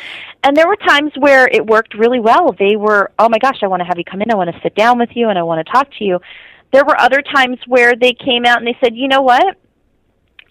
[0.45, 2.55] And there were times where it worked really well.
[2.59, 4.31] They were, oh my gosh, I want to have you come in.
[4.31, 6.21] I want to sit down with you and I want to talk to you.
[6.73, 9.57] There were other times where they came out and they said, you know what?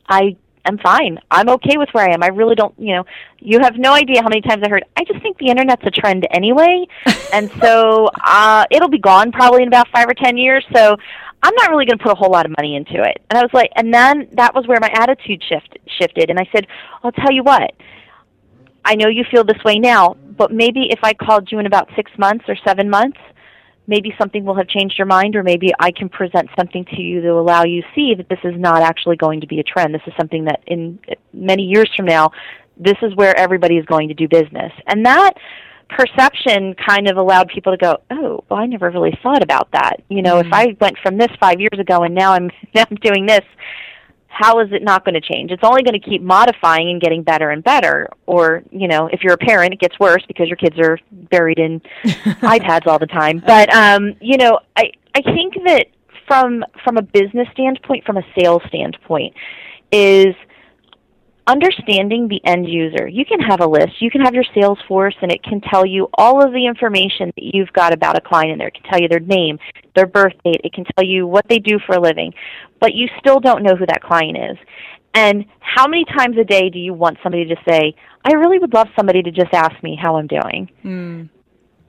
[0.10, 0.36] I
[0.68, 1.20] am fine.
[1.32, 2.24] I'm okay with where I am.
[2.24, 3.06] I really don't, you know,
[3.40, 5.92] you have no idea how many times I heard, I just think the internet's a
[5.92, 6.86] trend anyway.
[7.34, 10.66] and so uh, it'll be gone probably in about five or ten years.
[10.74, 10.98] So
[11.44, 13.22] I'm not really going to put a whole lot of money into it.
[13.30, 16.30] And I was like, and then that was where my attitude shift shifted.
[16.30, 16.68] And I said,
[17.04, 17.74] I'll tell you what,
[18.84, 21.90] I know you feel this way now, but maybe if I called you in about
[21.96, 23.20] six months or seven months,
[23.88, 27.21] maybe something will have changed your mind, or maybe I can present something to you
[27.21, 29.93] to allow you to see that this is not actually going to be a trend.
[29.93, 31.00] This is something that in
[31.34, 32.32] many years from now,
[32.78, 34.71] this is where everybody is going to do business.
[34.86, 35.34] And that
[35.89, 40.04] perception kind of allowed people to go, oh, well, I never really thought about that.
[40.10, 40.47] You know, mm-hmm.
[40.47, 43.45] if I went from this five years ago and now I'm now I'm doing this,
[44.38, 45.50] how is it not going to change?
[45.50, 48.08] It's only going to keep modifying and getting better and better.
[48.28, 51.58] Or, you know, if you're a parent, it gets worse because your kids are buried
[51.58, 53.41] in iPads all the time.
[53.45, 55.88] But, um, you know, I, I think that
[56.28, 59.34] from, from a business standpoint, from a sales standpoint,
[59.91, 60.36] is–
[61.48, 63.08] understanding the end user.
[63.08, 64.02] You can have a list.
[64.02, 67.56] You can have your Salesforce, and it can tell you all of the information that
[67.56, 68.68] you've got about a client in there.
[68.68, 69.58] It can tell you their name,
[69.96, 70.62] their birth date.
[70.64, 72.34] It can tell you what they do for a living.
[72.80, 74.58] But you still don't know who that client is.
[75.14, 78.74] And how many times a day do you want somebody to say, I really would
[78.74, 80.70] love somebody to just ask me how I'm doing?
[80.84, 81.30] Mm.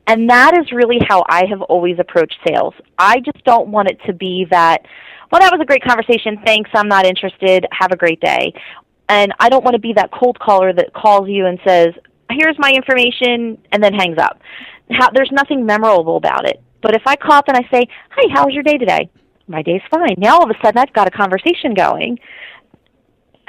[0.07, 2.73] And that is really how I have always approached sales.
[2.97, 4.87] I just don't want it to be that,
[5.31, 6.41] well, that was a great conversation.
[6.47, 6.71] Thanks.
[6.73, 7.67] I'm not interested.
[7.73, 8.55] Have a great day.
[9.09, 11.89] And I don't want to be that cold caller that calls you and says,
[12.31, 14.41] here's my information, and then hangs up.
[14.91, 16.63] How, there's nothing memorable about it.
[16.83, 19.11] But if I call up and I say, hi, how was your day today?
[19.47, 20.15] My day's fine.
[20.19, 22.19] Now all of a sudden I've got a conversation going.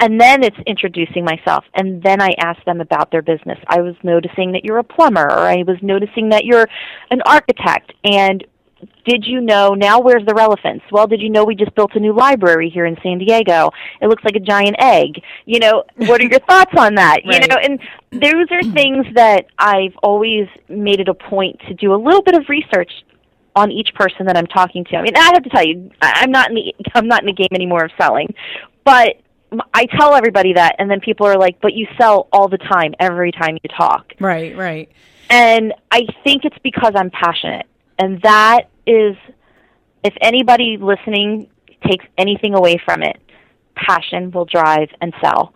[0.02, 1.64] And then it's introducing myself.
[1.74, 3.58] And then I ask them about their business.
[3.66, 6.66] I was noticing that you're a plumber, or I was noticing that you're
[7.10, 7.92] an architect.
[8.02, 8.42] And
[9.04, 12.00] did you know now where's the relevance well did you know we just built a
[12.00, 16.20] new library here in san diego it looks like a giant egg you know what
[16.20, 17.42] are your thoughts on that right.
[17.42, 17.80] you know and
[18.12, 22.34] those are things that i've always made it a point to do a little bit
[22.34, 22.90] of research
[23.56, 26.30] on each person that i'm talking to i mean i have to tell you i'm
[26.30, 28.32] not in the i'm not in the game anymore of selling
[28.84, 29.16] but
[29.74, 32.94] I tell everybody that, and then people are like, "But you sell all the time,
[33.00, 34.88] every time you talk." Right, right.
[35.28, 37.66] And I think it's because I'm passionate.
[38.00, 39.14] And that is,
[40.02, 41.50] if anybody listening
[41.86, 43.18] takes anything away from it,
[43.74, 45.52] passion will drive and sell.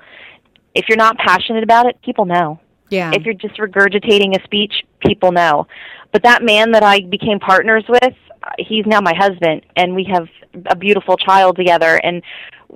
[0.74, 2.60] If you're not passionate about it, people know.
[2.90, 3.12] Yeah.
[3.14, 5.66] If you're just regurgitating a speech, people know.
[6.12, 8.14] But that man that I became partners with,
[8.58, 10.28] he's now my husband, and we have
[10.66, 12.22] a beautiful child together, and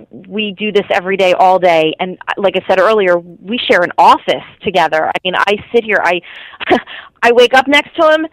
[0.08, 1.92] we do this every day, all day.
[2.00, 5.08] And like I said earlier, we share an office together.
[5.08, 6.20] I mean, I sit here, I,
[7.22, 8.26] I wake up next to him,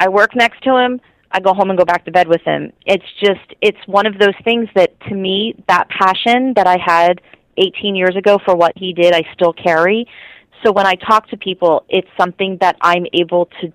[0.00, 1.00] I work next to him.
[1.30, 2.72] I go home and go back to bed with him.
[2.86, 7.20] It's just it's one of those things that to me that passion that I had
[7.58, 10.06] 18 years ago for what he did, I still carry.
[10.64, 13.72] So when I talk to people, it's something that I'm able to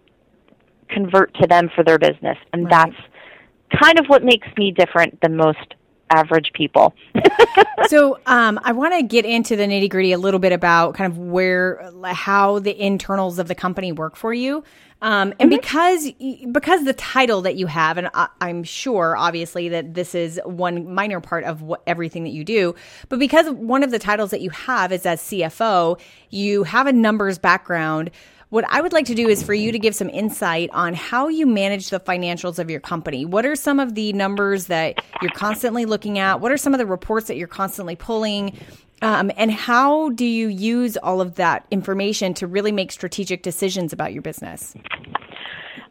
[0.90, 2.72] convert to them for their business, and right.
[2.72, 5.74] that's kind of what makes me different than most
[6.14, 6.94] average people.
[7.88, 11.12] so um, I want to get into the nitty gritty a little bit about kind
[11.12, 14.64] of where how the internals of the company work for you.
[15.04, 15.60] Um, and mm-hmm.
[15.60, 16.12] because
[16.54, 20.94] because the title that you have, and I, am sure, obviously, that this is one
[20.96, 22.74] minor part of what, everything that you do,
[23.10, 26.00] but because one of the titles that you have is as CFO,
[26.30, 28.12] you have a numbers background.
[28.54, 31.28] What I would like to do is for you to give some insight on how
[31.28, 33.26] you manage the financials of your company.
[33.26, 36.40] What are some of the numbers that you're constantly looking at?
[36.40, 38.56] What are some of the reports that you're constantly pulling?
[39.02, 43.92] Um, and how do you use all of that information to really make strategic decisions
[43.92, 44.76] about your business?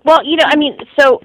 [0.04, 1.20] Well, you know, I mean, so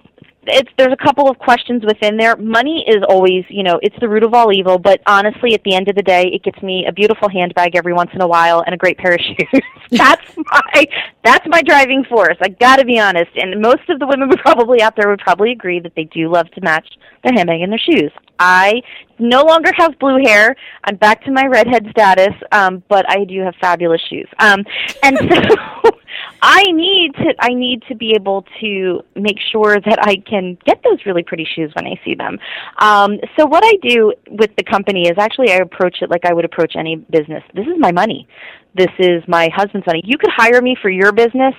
[0.48, 2.36] it's there's a couple of questions within there.
[2.38, 5.74] Money is always, you know, it's the root of all evil, but honestly at the
[5.74, 8.64] end of the day, it gets me a beautiful handbag every once in a while
[8.66, 9.62] and a great pair of shoes.
[9.92, 10.88] that's my
[11.24, 12.38] that's my driving force.
[12.42, 13.32] I got to be honest.
[13.36, 16.50] And most of the women probably out there would probably agree that they do love
[16.52, 16.88] to match
[17.24, 18.12] their handbag and their shoes.
[18.40, 18.82] I
[19.20, 20.56] no longer have blue hair.
[20.84, 24.28] I'm back to my redhead status, um, but I do have fabulous shoes.
[24.40, 24.64] Um,
[25.04, 25.97] and so
[26.42, 30.82] I need to I need to be able to make sure that I can get
[30.84, 32.38] those really pretty shoes when I see them.
[32.80, 36.34] Um, so what I do with the company is actually I approach it like I
[36.34, 37.44] would approach any business.
[37.54, 38.28] This is my money.
[38.76, 40.02] This is my husband's money.
[40.06, 41.54] You could hire me for your business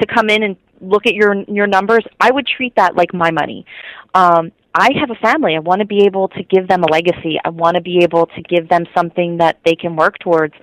[0.00, 2.04] to come in and look at your your numbers.
[2.20, 3.64] I would treat that like my money.
[4.14, 5.54] Um, I have a family.
[5.54, 7.38] I want to be able to give them a legacy.
[7.44, 10.54] I want to be able to give them something that they can work towards.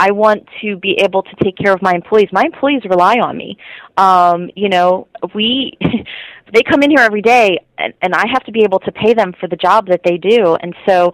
[0.00, 2.28] I want to be able to take care of my employees.
[2.32, 3.56] My employees rely on me.
[3.96, 5.78] Um, you know, we
[6.52, 9.14] they come in here every day and, and I have to be able to pay
[9.14, 10.56] them for the job that they do.
[10.56, 11.12] And so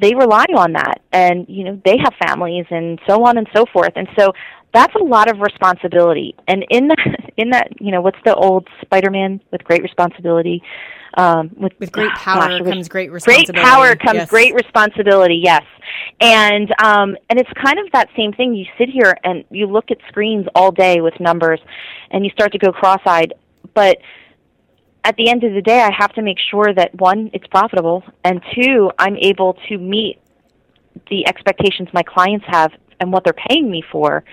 [0.00, 3.64] they rely on that and you know they have families and so on and so
[3.72, 4.32] forth and so
[4.72, 6.98] that's a lot of responsibility and in that
[7.36, 10.62] in that you know what's the old spider-man with great responsibility
[11.16, 13.52] um, with, with great power gosh, comes great responsibility.
[13.52, 14.30] Great power comes yes.
[14.30, 15.40] great responsibility.
[15.42, 15.64] Yes,
[16.20, 18.54] and um, and it's kind of that same thing.
[18.54, 21.60] You sit here and you look at screens all day with numbers,
[22.10, 23.34] and you start to go cross-eyed.
[23.74, 23.98] But
[25.04, 28.02] at the end of the day, I have to make sure that one, it's profitable,
[28.24, 30.18] and two, I'm able to meet
[31.10, 34.24] the expectations my clients have and what they're paying me for,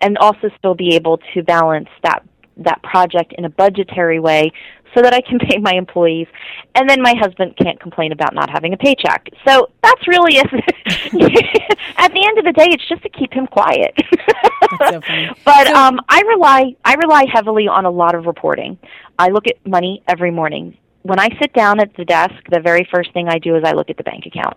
[0.00, 2.22] and also still be able to balance that
[2.56, 4.52] that project in a budgetary way
[4.94, 6.26] so that I can pay my employees.
[6.74, 9.28] And then my husband can't complain about not having a paycheck.
[9.46, 10.46] So that's really it.
[11.96, 13.94] At the end of the day, it's just to keep him quiet.
[14.78, 15.00] so
[15.44, 18.78] but so, um, I rely I rely heavily on a lot of reporting.
[19.18, 22.88] I look at money every morning when I sit down at the desk, the very
[22.90, 24.56] first thing I do is I look at the bank account.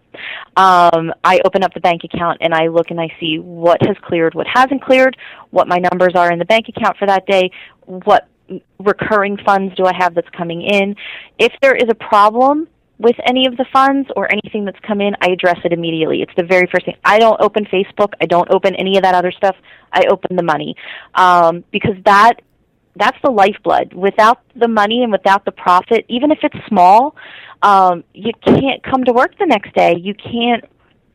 [0.56, 3.97] Um, I open up the bank account and I look and I see what has
[4.02, 5.17] cleared, what hasn't cleared,
[5.50, 7.52] what my numbers are in the bank account for that day,
[7.86, 8.30] what
[8.79, 10.95] recurring funds do I have that's coming in.
[11.38, 12.67] If there is a problem
[12.99, 16.21] with any of the funds or anything that's come in, I address it immediately.
[16.21, 16.95] It's the very first thing.
[17.05, 18.13] I don't open Facebook.
[18.19, 19.55] I don't open any of that other stuff.
[19.91, 20.75] I open the money
[21.13, 22.41] um, because that
[22.95, 23.93] that's the lifeblood.
[23.93, 27.15] Without the money and without the profit, even if it's small,
[27.62, 29.95] um, you can't come to work the next day.
[29.95, 30.65] You can't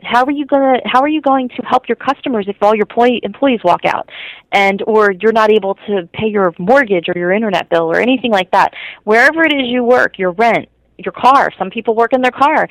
[0.02, 2.74] how are you going to how are you going to help your customers if all
[2.74, 4.08] your employee, employees walk out?
[4.52, 8.30] And or you're not able to pay your mortgage or your internet bill or anything
[8.30, 8.74] like that.
[9.04, 12.68] Wherever it is you work your rent your car some people work in their car.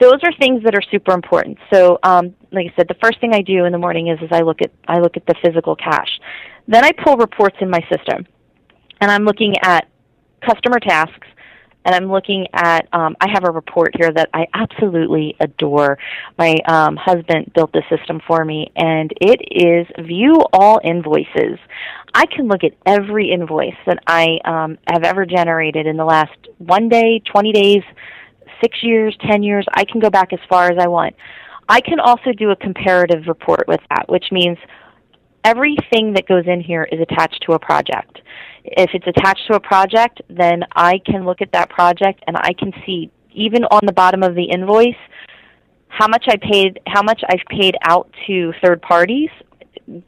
[0.00, 1.58] Those are things that are super important.
[1.72, 4.28] So um, like i said the first thing i do in the morning is is
[4.32, 6.08] i look at i look at the physical cash.
[6.68, 8.26] Then i pull reports in my system.
[9.00, 9.88] And i'm looking at
[10.42, 11.25] customer tasks
[11.86, 12.88] and I'm looking at.
[12.92, 15.98] Um, I have a report here that I absolutely adore.
[16.36, 21.58] My um, husband built this system for me, and it is view all invoices.
[22.12, 26.36] I can look at every invoice that I um, have ever generated in the last
[26.58, 27.82] one day, 20 days,
[28.60, 29.64] six years, 10 years.
[29.72, 31.14] I can go back as far as I want.
[31.68, 34.58] I can also do a comparative report with that, which means
[35.44, 38.20] everything that goes in here is attached to a project.
[38.72, 42.52] If it's attached to a project, then I can look at that project and I
[42.58, 44.94] can see even on the bottom of the invoice
[45.88, 49.30] how much I paid, how much I've paid out to third parties,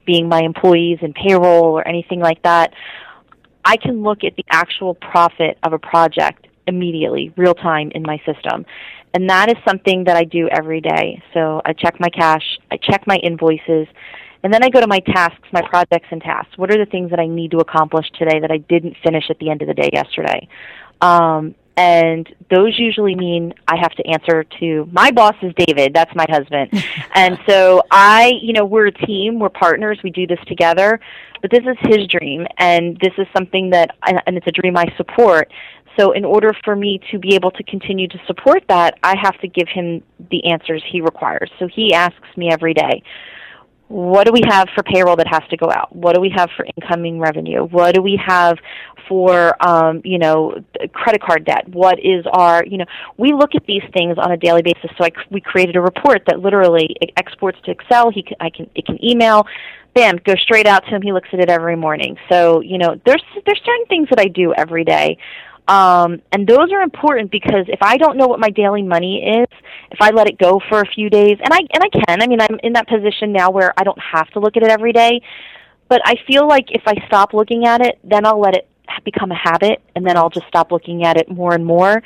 [0.06, 2.72] being my employees and payroll or anything like that.
[3.64, 8.18] I can look at the actual profit of a project immediately, real time in my
[8.26, 8.66] system.
[9.14, 11.22] And that is something that I do every day.
[11.32, 13.86] So I check my cash, I check my invoices,
[14.42, 16.56] and then I go to my tasks, my projects and tasks.
[16.56, 19.38] What are the things that I need to accomplish today that I didn't finish at
[19.38, 20.48] the end of the day yesterday?
[21.00, 26.12] Um, and those usually mean I have to answer to my boss is David, that's
[26.16, 26.70] my husband.
[27.14, 30.98] and so I, you know, we're a team, we're partners, we do this together,
[31.40, 34.92] but this is his dream and this is something that and it's a dream I
[34.96, 35.52] support.
[35.96, 39.38] So in order for me to be able to continue to support that, I have
[39.40, 41.50] to give him the answers he requires.
[41.60, 43.02] So he asks me every day,
[43.88, 45.94] what do we have for payroll that has to go out?
[45.94, 47.64] What do we have for incoming revenue?
[47.64, 48.58] What do we have
[49.08, 51.68] for um, you know credit card debt?
[51.68, 52.84] What is our you know
[53.16, 54.90] we look at these things on a daily basis.
[54.98, 58.10] So I, we created a report that literally exports to Excel.
[58.10, 59.46] He can, I can it can email.
[59.94, 61.02] Bam, go straight out to him.
[61.02, 62.16] He looks at it every morning.
[62.30, 65.16] So you know there's there's certain things that I do every day
[65.68, 69.46] um, and those are important because if I don't know what my daily money is,
[69.90, 72.26] if I let it go for a few days, and I and I can, I
[72.26, 74.92] mean, I'm in that position now where I don't have to look at it every
[74.92, 75.20] day,
[75.88, 78.66] but I feel like if I stop looking at it, then I'll let it
[79.04, 82.02] become a habit, and then I'll just stop looking at it more and more.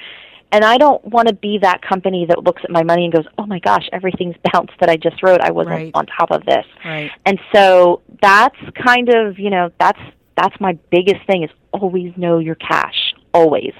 [0.51, 3.27] And I don't want to be that company that looks at my money and goes,
[3.39, 5.41] "Oh my gosh, everything's bounced that I just wrote.
[5.41, 5.91] I wasn't right.
[5.95, 7.13] on top of this." Right.
[7.27, 10.01] And so that's kind of, you know, that's
[10.37, 13.73] that's my biggest thing is always know your cash always.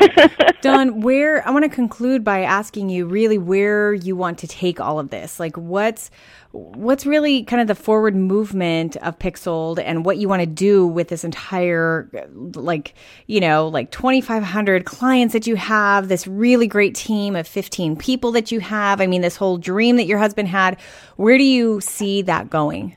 [0.60, 4.80] Dawn, where I want to conclude by asking you really where you want to take
[4.80, 5.40] all of this.
[5.40, 6.10] Like what's
[6.52, 10.86] what's really kind of the forward movement of Pixeled and what you want to do
[10.86, 12.10] with this entire
[12.54, 12.94] like,
[13.26, 18.32] you know, like 2500 clients that you have, this really great team of 15 people
[18.32, 19.00] that you have.
[19.00, 20.78] I mean, this whole dream that your husband had.
[21.16, 22.96] Where do you see that going?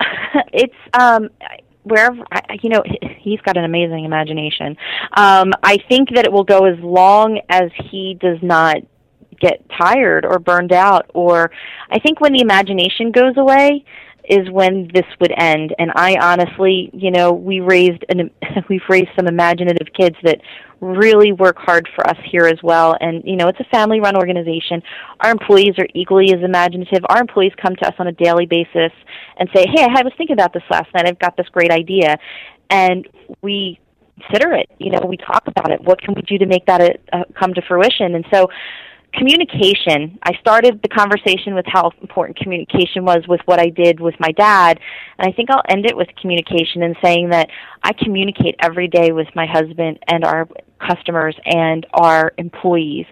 [0.52, 1.30] it's um
[1.86, 2.82] wherever I, you know
[3.18, 4.76] he's got an amazing imagination.
[5.16, 8.76] Um, I think that it will go as long as he does not
[9.40, 11.50] get tired or burned out or
[11.90, 13.84] I think when the imagination goes away
[14.28, 18.30] is when this would end and I honestly, you know, we raised an
[18.68, 20.40] we've raised some imaginative kids that
[20.80, 24.16] really work hard for us here as well and you know, it's a family run
[24.16, 24.82] organization.
[25.20, 27.04] Our employees are equally as imaginative.
[27.08, 28.92] Our employees come to us on a daily basis
[29.38, 31.06] and say, "Hey, I was thinking about this last night.
[31.06, 32.18] I've got this great idea."
[32.68, 33.06] And
[33.42, 33.78] we
[34.20, 34.70] consider it.
[34.78, 35.80] You know, we talk about it.
[35.82, 38.14] What can we do to make that a, uh, come to fruition?
[38.14, 38.48] And so
[39.16, 40.18] communication.
[40.22, 44.32] I started the conversation with how important communication was with what I did with my
[44.32, 44.78] dad,
[45.18, 47.48] and I think I'll end it with communication and saying that
[47.82, 50.48] I communicate every day with my husband and our
[50.78, 53.06] customers and our employees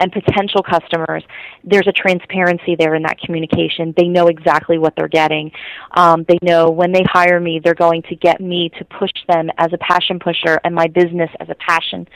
[0.00, 1.24] and potential customers.
[1.64, 3.92] There's a transparency there in that communication.
[3.96, 5.50] They know exactly what they're getting.
[5.96, 9.50] Um, they know when they hire me, they're going to get me to push them
[9.58, 12.06] as a passion pusher and my business as a passion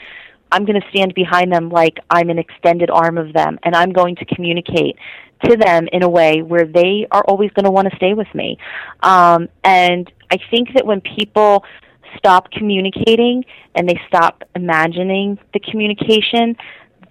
[0.53, 3.91] I'm going to stand behind them like I'm an extended arm of them, and I'm
[3.91, 4.97] going to communicate
[5.45, 8.33] to them in a way where they are always going to want to stay with
[8.35, 8.57] me.
[9.01, 11.65] Um, and I think that when people
[12.17, 13.43] stop communicating
[13.73, 16.55] and they stop imagining the communication,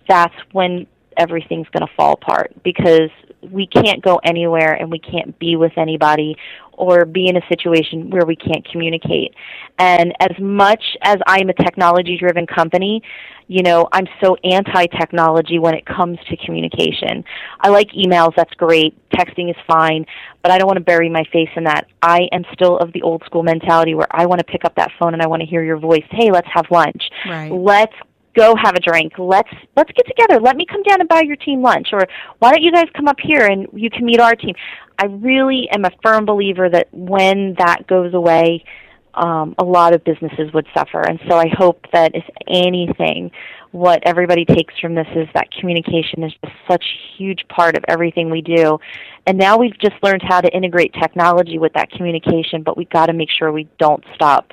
[0.08, 0.86] that's when
[1.16, 3.10] everything's going to fall apart because
[3.50, 6.36] we can't go anywhere and we can't be with anybody
[6.82, 9.32] or be in a situation where we can't communicate.
[9.78, 13.00] And as much as I'm a technology driven company,
[13.46, 17.22] you know, I'm so anti technology when it comes to communication.
[17.60, 18.98] I like emails, that's great.
[19.10, 20.04] Texting is fine,
[20.42, 21.86] but I don't want to bury my face in that.
[22.02, 24.90] I am still of the old school mentality where I want to pick up that
[24.98, 26.04] phone and I want to hear your voice.
[26.10, 27.02] Hey, let's have lunch.
[27.28, 27.52] Right.
[27.52, 27.94] Let's
[28.34, 29.14] go have a drink.
[29.18, 30.40] Let's let's get together.
[30.40, 32.06] Let me come down and buy your team lunch or
[32.38, 34.54] why don't you guys come up here and you can meet our team.
[34.98, 38.64] I really am a firm believer that when that goes away,
[39.14, 41.00] um, a lot of businesses would suffer.
[41.00, 43.30] And so I hope that if anything,
[43.72, 47.84] what everybody takes from this is that communication is just such a huge part of
[47.88, 48.78] everything we do.
[49.26, 53.06] And now we've just learned how to integrate technology with that communication, but we've got
[53.06, 54.52] to make sure we don't stop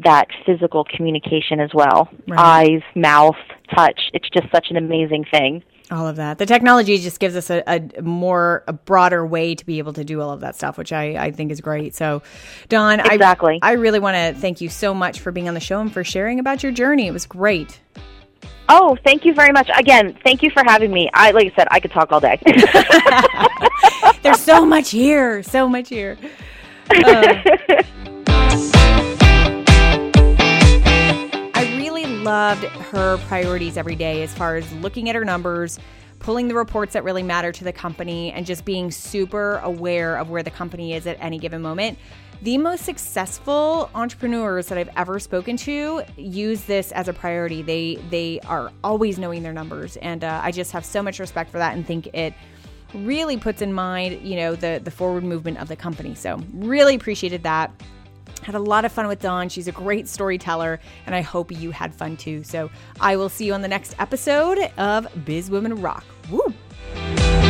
[0.00, 2.38] that physical communication as well right.
[2.38, 3.36] eyes, mouth,
[3.74, 4.00] touch.
[4.12, 5.62] It's just such an amazing thing.
[5.90, 6.36] All of that.
[6.36, 10.04] The technology just gives us a, a, more, a broader way to be able to
[10.04, 11.94] do all of that stuff, which I, I think is great.
[11.94, 12.22] So,
[12.68, 13.58] Dawn, exactly.
[13.62, 15.90] I, I really want to thank you so much for being on the show and
[15.90, 17.06] for sharing about your journey.
[17.06, 17.80] It was great.
[18.68, 19.70] Oh, thank you very much.
[19.74, 21.08] Again, thank you for having me.
[21.14, 22.38] I, like I said, I could talk all day.
[24.22, 26.18] There's so much here, so much here.
[26.90, 27.42] Uh,
[32.28, 35.78] loved her priorities every day as far as looking at her numbers,
[36.18, 40.28] pulling the reports that really matter to the company, and just being super aware of
[40.28, 41.98] where the company is at any given moment.
[42.42, 47.62] The most successful entrepreneurs that I've ever spoken to use this as a priority.
[47.62, 51.50] They they are always knowing their numbers, and uh, I just have so much respect
[51.50, 52.34] for that and think it
[52.92, 56.14] really puts in mind, you know, the the forward movement of the company.
[56.14, 57.70] So really appreciated that.
[58.42, 59.48] Had a lot of fun with Dawn.
[59.48, 62.42] She's a great storyteller, and I hope you had fun too.
[62.42, 62.70] So
[63.00, 66.04] I will see you on the next episode of Biz Women Rock.
[66.30, 67.47] Woo!